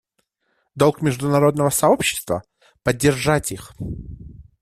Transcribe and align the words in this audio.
Долг 0.73 1.03
международного 1.03 1.69
сообщества— 1.69 2.41
поддержать 2.83 3.51
их. 3.51 3.71